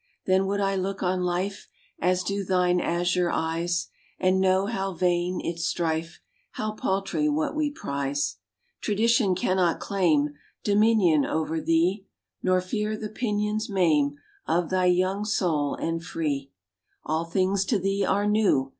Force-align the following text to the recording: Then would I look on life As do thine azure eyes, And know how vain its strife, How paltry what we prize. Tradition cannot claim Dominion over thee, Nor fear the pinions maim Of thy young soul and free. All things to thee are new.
Then 0.25 0.47
would 0.47 0.59
I 0.59 0.75
look 0.75 1.03
on 1.03 1.21
life 1.21 1.67
As 1.99 2.23
do 2.23 2.43
thine 2.43 2.81
azure 2.81 3.29
eyes, 3.29 3.89
And 4.17 4.41
know 4.41 4.65
how 4.65 4.93
vain 4.95 5.39
its 5.45 5.67
strife, 5.67 6.19
How 6.53 6.71
paltry 6.71 7.29
what 7.29 7.55
we 7.55 7.69
prize. 7.69 8.37
Tradition 8.81 9.35
cannot 9.35 9.79
claim 9.79 10.33
Dominion 10.63 11.23
over 11.23 11.61
thee, 11.61 12.07
Nor 12.41 12.61
fear 12.61 12.97
the 12.97 13.09
pinions 13.09 13.69
maim 13.69 14.15
Of 14.47 14.71
thy 14.71 14.85
young 14.87 15.23
soul 15.23 15.75
and 15.75 16.03
free. 16.03 16.49
All 17.05 17.25
things 17.25 17.63
to 17.65 17.77
thee 17.77 18.03
are 18.03 18.25
new. 18.25 18.69